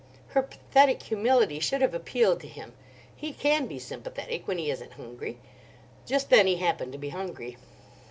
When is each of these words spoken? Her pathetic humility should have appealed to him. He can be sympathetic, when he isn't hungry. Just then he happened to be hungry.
Her 0.29 0.41
pathetic 0.41 1.03
humility 1.03 1.59
should 1.59 1.81
have 1.83 1.93
appealed 1.93 2.39
to 2.39 2.47
him. 2.47 2.73
He 3.15 3.31
can 3.33 3.67
be 3.67 3.77
sympathetic, 3.77 4.47
when 4.47 4.57
he 4.57 4.71
isn't 4.71 4.93
hungry. 4.93 5.37
Just 6.07 6.31
then 6.31 6.47
he 6.47 6.55
happened 6.55 6.91
to 6.93 6.97
be 6.97 7.09
hungry. 7.09 7.57